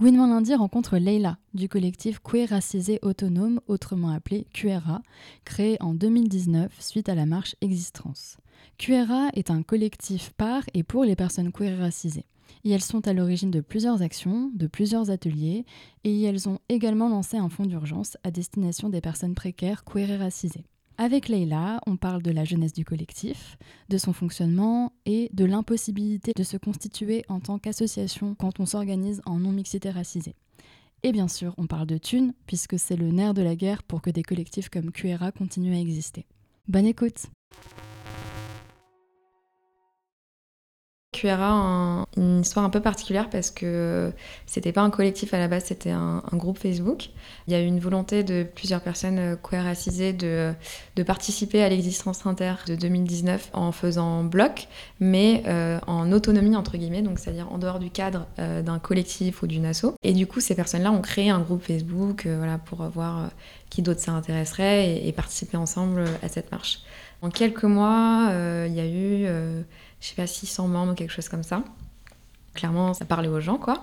[0.00, 5.02] Gouinement lundi rencontre Leila du collectif Queer Racisé Autonome, autrement appelé QRA,
[5.44, 8.38] créé en 2019 suite à la marche Existence.
[8.78, 12.24] QRA est un collectif par et pour les personnes queer racisées.
[12.64, 15.66] Et elles sont à l'origine de plusieurs actions, de plusieurs ateliers,
[16.04, 20.64] et elles ont également lancé un fonds d'urgence à destination des personnes précaires queer racisées.
[21.02, 23.56] Avec Leïla, on parle de la jeunesse du collectif,
[23.88, 29.22] de son fonctionnement et de l'impossibilité de se constituer en tant qu'association quand on s'organise
[29.24, 30.34] en non-mixité racisée.
[31.02, 34.02] Et bien sûr, on parle de thunes, puisque c'est le nerf de la guerre pour
[34.02, 36.26] que des collectifs comme QRA continuent à exister.
[36.68, 37.28] Bonne écoute
[41.20, 44.12] QRA une histoire un peu particulière parce que
[44.46, 47.10] c'était pas un collectif à la base, c'était un, groupe Facebook.
[47.46, 50.52] Il y a eu une volonté de plusieurs personnes euh, queer racisées de,
[50.96, 54.68] de participer à l'existence inter de 2019 en faisant bloc,
[55.00, 59.42] mais euh, en autonomie entre guillemets, donc c'est-à-dire en dehors du cadre euh, d'un collectif
[59.42, 59.86] ou d'une asso.
[60.02, 63.30] Et du coup, ces personnes-là ont créé un groupe Facebook, voilà, pour voir
[63.68, 66.80] qui d'autres ça intéresserait et, et, participer ensemble à cette marche.
[67.22, 68.30] En quelques mois,
[68.66, 69.26] il y a eu
[70.00, 71.62] je sais pas, 600 membres, quelque chose comme ça.
[72.54, 73.82] Clairement, ça parlait aux gens, quoi.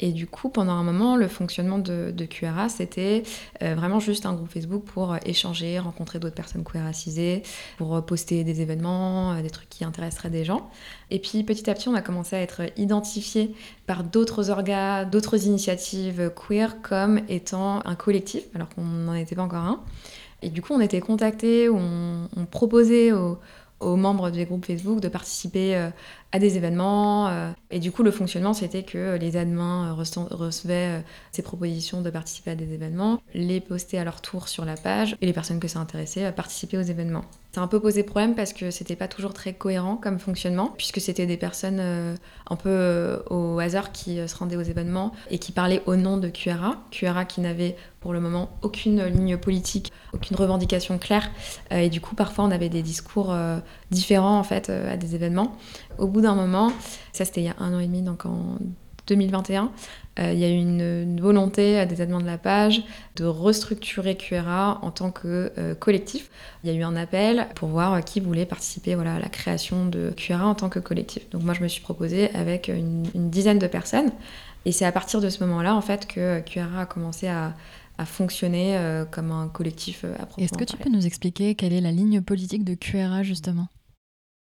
[0.00, 3.22] Et du coup, pendant un moment, le fonctionnement de, QRA, c'était
[3.62, 7.42] euh, vraiment juste un groupe Facebook pour euh, échanger, rencontrer d'autres personnes queer racisées,
[7.78, 10.70] pour euh, poster des événements, des trucs qui intéresseraient des gens.
[11.10, 13.54] Et puis petit à petit, on a commencé à être identifié
[13.86, 19.42] par d'autres organes, d'autres initiatives queer comme étant un collectif, alors qu'on n'en était pas
[19.42, 19.82] encore un.
[20.42, 23.38] Et du coup, on était contactés, on, on proposait aux,
[23.80, 25.90] aux membres des groupes Facebook de participer euh,
[26.32, 27.28] à des événements.
[27.28, 32.10] Euh, et du coup, le fonctionnement, c'était que les admins euh, recevaient ces propositions de
[32.10, 35.60] participer à des événements, les poster à leur tour sur la page, et les personnes
[35.60, 37.24] que ça intéressait participer aux événements.
[37.58, 41.00] Ça un peu posé problème parce que c'était pas toujours très cohérent comme fonctionnement, puisque
[41.00, 45.82] c'était des personnes un peu au hasard qui se rendaient aux événements et qui parlaient
[45.86, 46.76] au nom de QRA.
[46.92, 51.32] QRA qui n'avait pour le moment aucune ligne politique, aucune revendication claire.
[51.72, 53.36] et du coup, parfois, on avait des discours
[53.90, 55.56] différents en fait à des événements.
[55.98, 56.70] Au bout d'un moment,
[57.12, 58.58] ça c'était il y a un an et demi, donc en
[59.08, 59.72] 2021,
[60.20, 62.82] euh, il y a eu une, volonté des admins de la page
[63.16, 66.30] de restructurer QRA en tant que euh, collectif.
[66.62, 69.86] Il y a eu un appel pour voir qui voulait participer voilà, à la création
[69.86, 71.28] de QRA en tant que collectif.
[71.30, 74.10] Donc moi je me suis proposée avec une, dizaine de personnes.
[74.64, 77.54] Et c'est à partir de ce moment-là en fait que QRA a commencé à,
[78.04, 81.90] fonctionner euh, comme un collectif à Est-ce que tu peux nous expliquer quelle est la
[81.90, 83.66] ligne politique de QRA justement?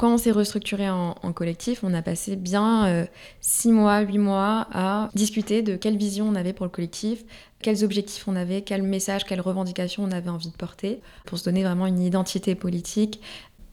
[0.02, 3.06] Quand on s'est restructuré en, collectif, on a passé bien
[3.40, 7.24] 6 euh, mois, 8 mois à discuter de quelle vision on avait pour le collectif,
[7.60, 11.44] quels objectifs on avait, quel message, quelles revendications on avait envie de porter, pour se
[11.44, 13.20] donner vraiment une identité politique,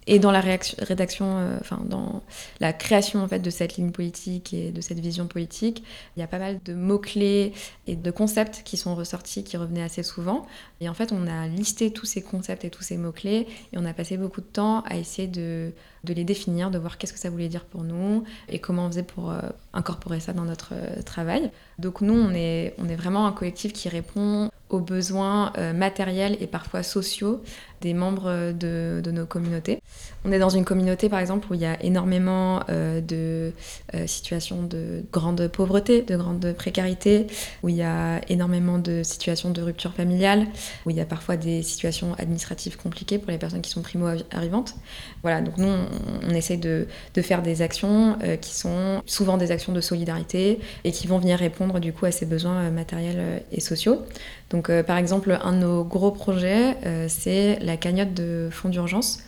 [0.09, 2.24] et dans la rédaction, euh, enfin dans
[2.59, 5.84] la création en fait de cette ligne politique et de cette vision politique,
[6.18, 7.53] il y a pas mal de mots clés
[7.86, 10.47] et de concepts qui sont ressortis, qui revenaient assez souvent.
[10.81, 13.78] Et en fait, on a listé tous ces concepts et tous ces mots clés et
[13.78, 15.74] on a passé beaucoup de temps à essayer de,
[16.08, 19.03] les définir, de voir qu'est-ce que ça voulait dire pour nous et comment on faisait
[19.03, 19.41] pour euh,
[19.74, 21.52] incorporer ça dans notre euh, travail.
[21.79, 26.45] Donc nous, on est, on est vraiment un collectif qui répond aux besoins matériels et
[26.45, 27.41] parfois sociaux
[27.81, 29.81] des membres de, de, nos communautés.
[30.25, 33.53] On est dans une communauté, par exemple, où il y a énormément euh, de
[33.95, 37.28] euh, situations de grande pauvreté, de grande précarité,
[37.63, 40.47] où il y a énormément de situations de rupture familiale,
[40.85, 44.75] où il y a parfois des situations administratives compliquées pour les personnes qui sont primo-arrivantes.
[45.22, 49.51] Voilà, donc nous, on, essaye de, de, faire des actions euh, qui sont souvent des
[49.51, 53.62] actions de solidarité et qui vont venir répondre du coup à ces besoins matériels et
[53.62, 54.02] sociaux.
[54.50, 56.76] Donc, par exemple, un de nos gros projets,
[57.08, 59.20] c'est la cagnotte de fonds d'urgence.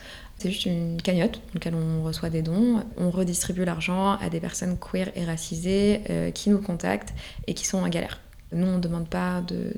[0.41, 2.83] C'est juste une cagnotte dans laquelle on reçoit des dons.
[2.97, 7.13] On redistribue l'argent à des personnes queer et racisées euh, qui nous contactent
[7.45, 8.19] et qui sont en galère.
[8.51, 9.71] Nous, on ne demande pas de,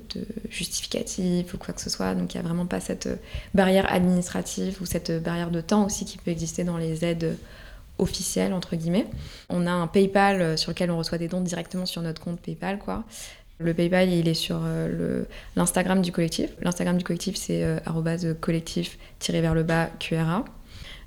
[0.49, 3.09] justificatif ou quoi que ce soit, donc il n'y a vraiment pas cette
[3.53, 7.37] barrière administrative ou cette barrière de temps aussi qui peut exister dans les aides
[7.99, 9.07] officielles, entre guillemets.
[9.49, 12.79] On a un PayPal sur lequel on reçoit des dons directement sur notre compte PayPal,
[12.79, 13.03] quoi.
[13.59, 15.23] Le PayPal, il est sur euh,
[15.55, 16.49] l'Instagram du collectif.
[16.61, 20.43] L'Instagram du collectif, c'est euh, collectif-vers-le-bas QRA.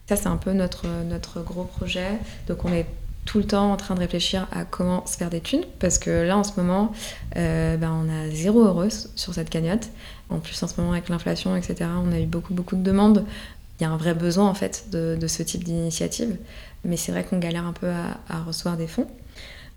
[0.08, 2.18] Ça, c'est un peu notre, notre gros projet.
[2.46, 2.86] Donc, on est
[3.24, 6.22] tout le temps en train de réfléchir à comment se faire des thunes, parce que
[6.22, 6.92] là, en ce moment,
[7.36, 9.88] euh, ben, on a zéro heureuse sur cette cagnotte.
[10.30, 13.24] En plus, en ce moment, avec l'inflation, etc., on a eu beaucoup, beaucoup de demandes
[13.78, 16.36] il y a un vrai besoin en fait de, ce type d'initiative.
[16.84, 19.06] Mais c'est vrai qu'on galère un peu à, recevoir des fonds.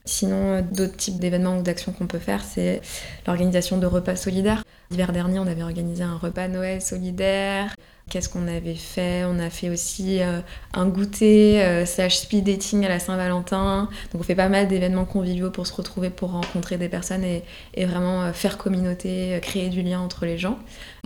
[0.05, 2.81] Sinon, d'autres types d'événements ou d'actions qu'on peut faire, c'est
[3.27, 4.63] l'organisation de repas solidaires.
[4.89, 7.75] L'hiver dernier, on avait organisé un repas Noël solidaire.
[8.09, 10.39] Qu'est-ce qu'on avait fait On a fait aussi euh,
[10.73, 13.87] un goûter euh, slash speed dating à la Saint-Valentin.
[14.11, 17.43] Donc on fait pas mal d'événements conviviaux pour se retrouver, pour rencontrer des personnes et,
[17.85, 20.57] vraiment euh, faire communauté, créer du lien entre les gens.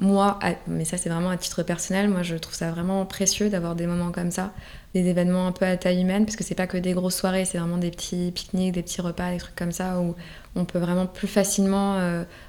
[0.02, 3.76] Moi, mais ça c'est vraiment à titre personnel, moi je trouve ça vraiment précieux d'avoir
[3.76, 4.52] des moments comme ça,
[4.94, 7.46] des événements un peu à taille humaine, parce que c'est pas que des grosses soirées,
[7.46, 10.16] c'est vraiment des petits pique-niques, des petits repas, des trucs comme ça où
[10.56, 11.98] on peut vraiment plus facilement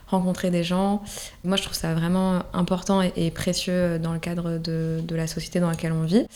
[0.07, 1.03] rencontrer des gens.
[1.43, 5.71] Moi, je trouve ça vraiment important et, précieux dans le cadre de, la société dans
[5.71, 6.27] laquelle on vit.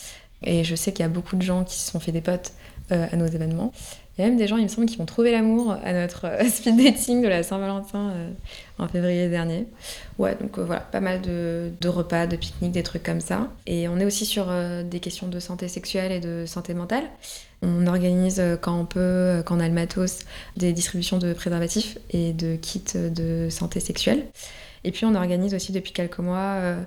[0.43, 2.53] Et je sais qu'il y a beaucoup de gens qui se sont fait des potes
[2.91, 3.73] euh, à nos événements.
[4.19, 6.25] Il y a même des gens, il me semble, qui ont trouvé l'amour à notre
[6.25, 8.29] euh, speed dating de la Saint-Valentin euh,
[8.77, 9.65] en février dernier.
[10.19, 13.49] Ouais, donc voilà, pas mal de, de repas, de pique-niques, des trucs comme ça.
[13.65, 17.05] Et on est aussi sur des questions de santé sexuelle et de santé mentale.
[17.61, 20.19] On organise euh, quand on peut, euh, quand on a le matos,
[20.55, 24.25] des distributions de préservatifs et de kits de santé sexuelle.
[24.85, 26.81] Et puis on organise aussi depuis quelques mois euh,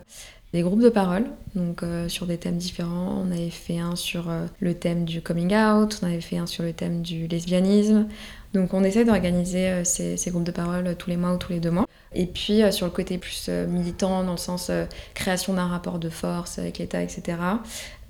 [0.52, 3.22] des groupes de parole, donc sur des thèmes différents.
[3.24, 6.62] On avait fait un sur le thème du coming out, on avait fait un sur
[6.62, 8.06] le thème du lesbianisme.
[8.52, 11.60] Donc on essaie d'organiser ces, ces, groupes de parole tous les mois ou tous les
[11.60, 11.86] deux mois.
[12.14, 14.70] Et puis sur le côté plus militant, dans le sens
[15.14, 17.38] création d'un rapport de force avec l'État, etc.,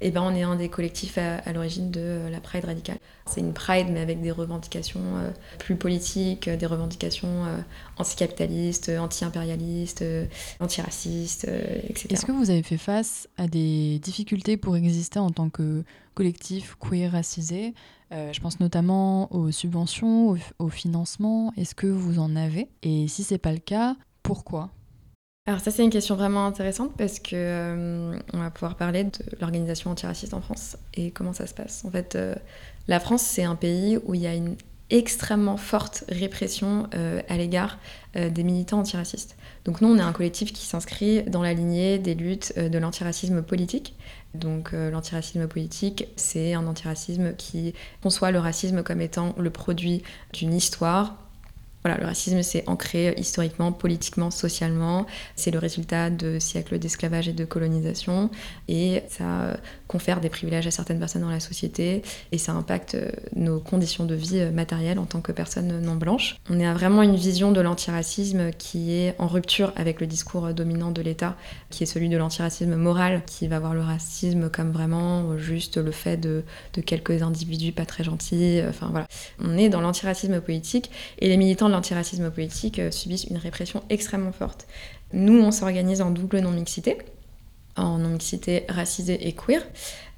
[0.03, 2.99] et ben on est un des collectifs à, l'origine de euh, la Pride radicale.
[3.27, 7.59] C'est une Pride mais avec des revendications euh, plus politiques, des revendications euh,
[7.97, 10.05] anticapitalistes, anti-impérialistes,
[10.61, 11.45] antiracistes,
[11.89, 12.09] etc.
[12.11, 15.85] Est-ce que vous avez fait face à des difficultés pour exister en tant que
[16.15, 17.75] collectif queer racisé
[18.11, 21.53] Je pense notamment aux subventions, au, au financement.
[21.57, 22.69] Est-ce que vous en avez?
[22.83, 24.71] Et si c'est pas le cas, pourquoi?
[25.47, 29.11] Alors ça c'est une question vraiment intéressante parce que euh, on va pouvoir parler de
[29.41, 31.85] l'organisation antiraciste en France et comment ça se passe.
[31.85, 32.37] En fait, euh,
[32.87, 34.55] la France c'est un pays où il y a une
[34.91, 37.79] extrêmement forte répression euh, à l'égard
[38.15, 39.37] des militants antiracistes.
[39.65, 43.43] Donc nous on est un collectif qui s'inscrit dans la lignée des luttes de l'antiracisme
[43.43, 43.97] politique.
[44.35, 47.73] Donc l'antiracisme politique c'est un antiracisme qui
[48.03, 50.03] conçoit le racisme comme étant le produit
[50.35, 51.22] d'une histoire
[51.85, 55.07] voilà, le racisme, c'est ancré historiquement, politiquement, socialement.
[55.35, 58.31] C'est le résultat de siècles d'esclavage et de colonisation.
[58.69, 59.57] Et ça
[59.89, 62.03] confère des privilèges à certaines personnes dans la société.
[62.31, 65.97] Et ça impacte euh, nos conditions de vie euh, matérielles en tant que personnes non
[65.97, 66.37] blanches.
[66.49, 70.93] On a vraiment une vision de l'antiracisme qui est en rupture avec le discours dominant
[70.93, 71.37] de l'État,
[71.71, 75.91] qui est celui de l'antiracisme moral, qui va voir le racisme comme vraiment juste le
[75.91, 76.45] fait de,
[76.75, 78.63] de quelques individus pas très gentils.
[78.69, 79.07] Enfin voilà.
[79.41, 80.91] On est dans l'antiracisme politique.
[81.19, 84.67] Et les militants l'antiracisme politique euh, subissent une répression extrêmement forte.
[85.13, 86.99] Nous, on s'organise en double non-mixité,
[87.77, 89.63] en non-mixité racisée et queer.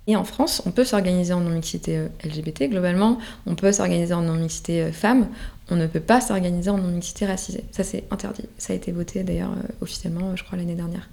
[0.06, 4.22] Et en France, on peut s'organiser en non-mixité euh, LGBT globalement, on peut s'organiser en
[4.22, 5.28] non-mixité euh, femme,
[5.70, 7.64] on ne peut pas s'organiser en non-mixité racisée.
[7.72, 8.44] Ça, c'est interdit.
[8.58, 11.08] Ça a été voté d'ailleurs officiellement, je crois, l'année dernière.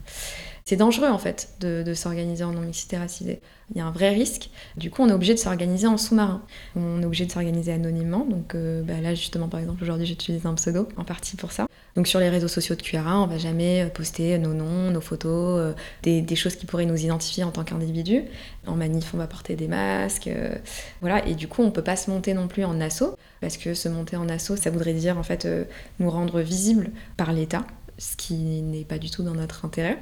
[0.65, 3.41] C'est dangereux en fait de, s'organiser en non-mixité racisée.
[3.73, 4.49] Il y a un vrai risque.
[4.77, 6.43] Du coup, on est obligé de s'organiser en sous-marin.
[6.75, 8.25] On est obligé de s'organiser anonymement.
[8.25, 11.67] Donc euh, bah, là, justement, par exemple, aujourd'hui, j'utilise un pseudo en partie pour ça.
[11.95, 15.01] Donc sur les réseaux sociaux de QRA, on va jamais euh, poster nos noms, nos
[15.01, 18.23] photos, euh, des, choses qui pourraient nous identifier en tant qu'individu.
[18.67, 20.29] En manif, on va porter des masques.
[21.01, 21.25] voilà.
[21.27, 23.15] Et du coup, on peut pas se monter non plus en assaut.
[23.39, 25.47] Parce que se monter en assaut, ça voudrait dire en fait
[25.99, 27.65] nous rendre visibles par l'État
[28.01, 29.99] ce qui n'est pas du tout dans notre intérêt.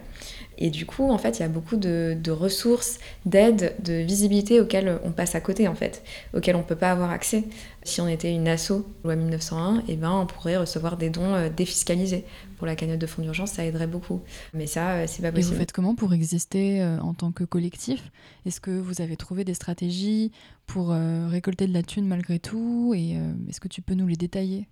[0.61, 4.99] Et du coup, en fait, il y a beaucoup de, ressources, d'aides, de visibilité auxquelles
[5.05, 7.45] on passe à côté, en fait, auxquelles on ne peut pas avoir accès.
[7.83, 11.49] Si on était une asso, loi 1901, eh ben, on pourrait recevoir des dons euh,
[11.49, 12.25] défiscalisés.
[12.57, 14.21] Pour la cagnotte de fonds d'urgence, ça aiderait beaucoup.
[14.53, 15.53] Mais ça, euh, c'est pas possible.
[15.53, 18.11] Et vous faites comment pour exister euh, en tant que collectif?
[18.45, 20.33] Est-ce que vous avez trouvé des stratégies
[20.67, 22.93] pour récolter de la thune malgré tout?
[22.95, 23.17] Et
[23.49, 24.67] est-ce que tu peux nous les détailler?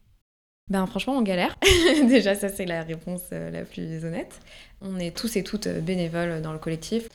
[0.69, 1.55] Ben franchement, on galère.
[2.07, 4.39] Déjà, ça c'est la réponse euh, la plus honnête.
[4.81, 7.07] On est tous et toutes euh, bénévoles dans le collectif.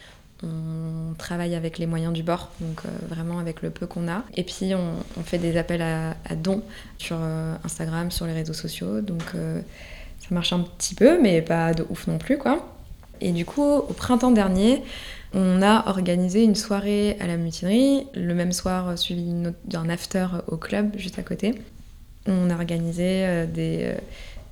[0.43, 4.25] On travaille avec les moyens du bord, donc euh, vraiment avec le peu qu'on a.
[4.37, 6.63] Et puis on, fait des appels à, dons
[6.99, 7.17] sur
[7.63, 9.03] Instagram, sur les réseaux sociaux.
[9.03, 9.23] Donc
[10.19, 12.75] ça marche un petit peu, mais pas de ouf non plus, quoi.
[13.21, 14.83] Et du coup, au printemps dernier,
[15.33, 19.33] on a organisé une soirée à la mutinerie, le même soir suivi
[19.65, 21.55] d'un after au club juste à côté.
[22.27, 23.95] On a organisé euh, des, euh,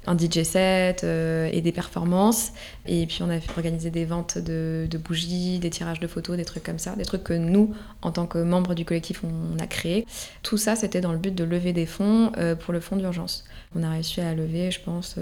[0.07, 2.53] un DJ set euh, et des performances.
[2.87, 6.65] Et puis on a organisé des ventes de, bougies, des tirages de photos, des trucs
[6.65, 10.07] comme ça, des trucs que nous, en tant que membres du collectif, on, a créé.
[10.43, 13.45] Tout ça, c'était dans le but de lever des fonds pour le fonds d'urgence.
[13.77, 15.17] On a réussi à lever, je pense,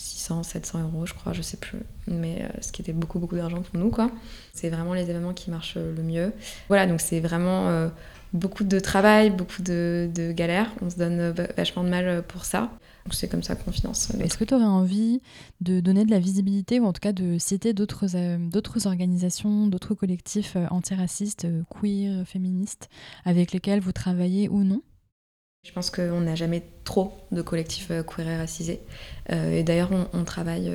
[0.00, 1.80] 600, 700 euros, je crois, je sais plus.
[2.06, 4.10] Mais ce qui était beaucoup, beaucoup d'argent pour nous, quoi.
[4.52, 6.32] C'est vraiment les événements qui marchent le mieux.
[6.68, 7.90] Voilà, donc c'est vraiment
[8.32, 10.70] beaucoup de travail, beaucoup de, de, galères.
[10.82, 12.70] On se donne vachement de mal pour ça.
[13.12, 14.10] C'est comme ça qu'on finance.
[14.20, 15.20] Est-ce que tu aurais envie
[15.60, 19.94] de donner de la visibilité ou en tout cas de citer d'autres euh, organisations, d'autres
[19.94, 22.88] collectifs euh, antiracistes, euh, queer, féministes
[23.24, 24.82] avec lesquels vous travaillez ou non?
[25.62, 28.80] Je pense qu'on n'a jamais trop de collectifs queer et racisés.
[29.30, 30.72] et d'ailleurs, on, travaille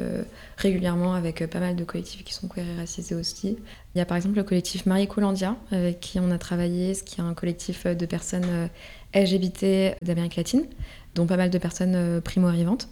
[0.58, 3.58] régulièrement avec pas mal de collectifs qui sont queer et racisés aussi.
[3.94, 7.04] Il y a par exemple le collectif Marie Colandia, avec qui on a travaillé, ce
[7.04, 8.70] qui est un collectif de personnes
[9.16, 10.68] LGBT d'Amérique latine,
[11.16, 12.90] dont pas mal de personnes euh, primo-arrivantes.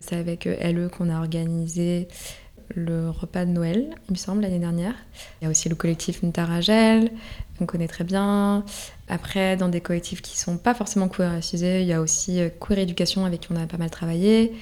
[0.00, 2.08] C'est avec euh, LE qu'on a organisé
[2.74, 4.94] le repas de Noël, il me semble, l'année dernière.
[5.40, 7.10] Il y a aussi le collectif Ntaragel,
[7.58, 8.64] qu'on connaît très bien.
[9.08, 12.48] Après, dans des collectifs qui sont pas forcément queer racisés, il y a aussi euh,
[12.60, 14.52] Queer Éducation avec qui on a pas mal travaillé.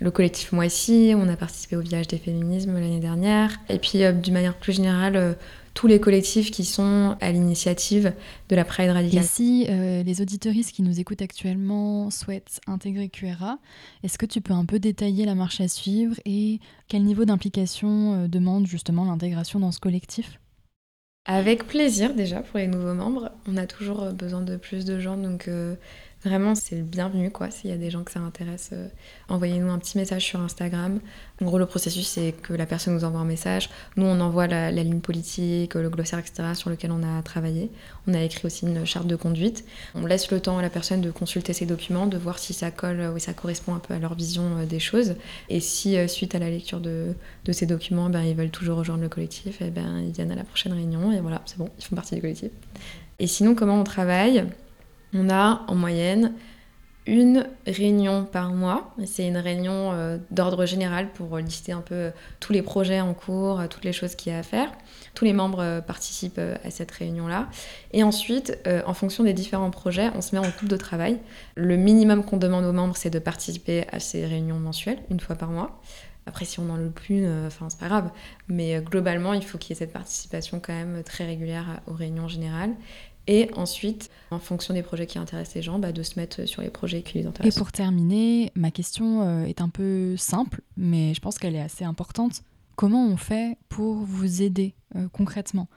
[0.00, 0.66] Le collectif Moi
[1.14, 3.50] on a participé au village des féminismes l'année dernière.
[3.68, 5.36] Et puis, d'une manière plus générale,
[5.74, 8.12] tous les collectifs qui sont à l'initiative
[8.48, 9.24] de la Pride radicale.
[9.24, 13.58] Et si euh, les auditoristes qui nous écoutent actuellement souhaitent intégrer QRA,
[14.04, 18.14] est-ce que tu peux un peu détailler la marche à suivre et quel niveau d'implication
[18.14, 20.38] euh, demande justement l'intégration dans ce collectif?
[21.26, 23.32] Avec plaisir déjà pour les nouveaux membres.
[23.48, 25.48] On a toujours euh, besoin de plus de gens, donc
[26.24, 27.50] Vraiment, c'est le bienvenu, quoi.
[27.50, 28.88] S'il y a des gens que ça intéresse, euh,
[29.28, 31.00] envoyez-nous un petit message sur Instagram.
[31.42, 33.68] En gros, le processus, c'est que la personne nous envoie un message.
[33.96, 37.70] Nous, on envoie la, ligne politique, le glossaire, etc., sur lequel on a travaillé.
[38.06, 39.66] On a écrit aussi une charte de conduite.
[39.94, 42.70] On laisse le temps à la personne de consulter ses documents, de voir si ça
[42.70, 45.16] colle ou ça correspond un peu à leur vision euh, des choses.
[45.50, 47.12] Et si, euh, suite à la lecture de,
[47.44, 50.32] de ces documents, ben, ils veulent toujours rejoindre le collectif, et eh ben, ils viennent
[50.32, 51.12] à la prochaine réunion.
[51.12, 52.50] Et voilà, c'est bon, ils font partie du collectif.
[53.18, 54.46] Et sinon, comment on travaille?
[55.14, 56.34] On a en moyenne
[57.06, 58.94] une réunion par mois.
[59.04, 63.60] C'est une réunion euh, d'ordre général pour lister un peu tous les projets en cours,
[63.60, 64.70] euh, toutes les choses qu'il y a à faire.
[65.14, 67.48] Tous les membres euh, participent à cette réunion-là.
[67.92, 71.18] Et ensuite, en fonction des différents projets, on se met en groupe de travail.
[71.56, 75.36] Le minimum qu'on demande aux membres, c'est de participer à ces réunions mensuelles, une fois
[75.36, 75.80] par mois.
[76.26, 78.10] Après, si on n'en veut plus, enfin, c'est pas grave.
[78.48, 82.28] Mais globalement, il faut qu'il y ait cette participation quand même très régulière aux réunions
[82.28, 82.70] générales.
[83.26, 86.62] Et ensuite, en fonction des projets qui intéressent les gens, bah, de se mettre sur
[86.62, 87.56] les projets qui les intéressent.
[87.56, 91.60] Et pour terminer, ma question euh, est un peu simple, mais je pense qu'elle est
[91.60, 92.42] assez importante.
[92.76, 95.68] Comment on fait pour vous aider euh, concrètement?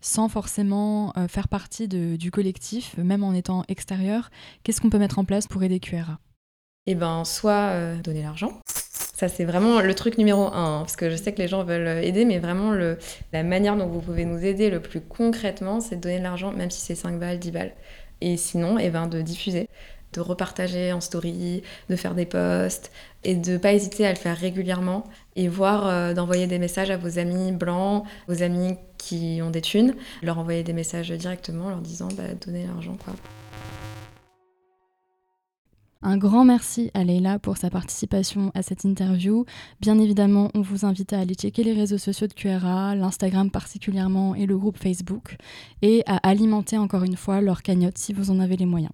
[0.00, 4.30] Sans forcément euh, faire partie du collectif, même en étant extérieur
[4.62, 6.18] Qu'est-ce qu'on peut mettre en place pour aider QRA
[6.86, 8.60] Eh bien, soit donner l'argent,
[9.22, 11.62] ça, c'est vraiment le truc numéro un, hein, parce que je sais que les gens
[11.62, 12.72] veulent aider, mais vraiment,
[13.32, 16.50] la manière dont vous pouvez nous aider le plus concrètement, c'est de donner de l'argent,
[16.50, 17.72] même si c'est 5 balles, 10 balles.
[18.20, 19.68] Et sinon, eh ben, de diffuser,
[20.12, 22.90] de repartager en story, de faire des posts,
[23.22, 25.04] et de pas hésiter à le faire régulièrement,
[25.36, 29.62] et voir euh, d'envoyer des messages à vos amis blancs, vos amis qui ont des
[29.62, 33.14] thunes, leur envoyer des messages directement, leur disant, bah, donnez l'argent, quoi.
[36.04, 39.44] Un grand merci à Leila pour sa participation à cette interview.
[39.80, 44.34] Bien évidemment, on vous invite à aller checker les réseaux sociaux de QRA, l'Instagram particulièrement
[44.34, 45.36] et le groupe Facebook,
[45.80, 48.92] et à alimenter encore une fois leur cagnotte si vous en avez les moyens.